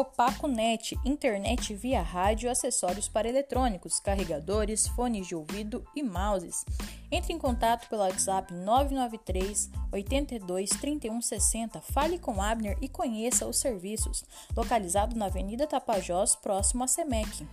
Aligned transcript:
OpacoNet, 0.00 0.98
internet 1.04 1.74
via 1.74 2.00
rádio, 2.00 2.50
acessórios 2.50 3.08
para 3.08 3.28
eletrônicos, 3.28 4.00
carregadores, 4.00 4.88
fones 4.88 5.26
de 5.26 5.34
ouvido 5.34 5.84
e 5.94 6.02
mouses. 6.02 6.64
Entre 7.12 7.32
em 7.32 7.38
contato 7.38 7.88
pelo 7.88 8.02
WhatsApp 8.02 8.52
993 8.54 9.70
82 9.92 10.70
31 10.70 11.20
60. 11.20 11.80
Fale 11.80 12.18
com 12.18 12.40
Abner 12.40 12.78
e 12.80 12.88
conheça 12.88 13.46
os 13.46 13.58
serviços. 13.58 14.24
Localizado 14.56 15.14
na 15.16 15.26
Avenida 15.26 15.66
Tapajós, 15.66 16.34
próximo 16.34 16.84
à 16.84 16.86
SEMEC. 16.86 17.46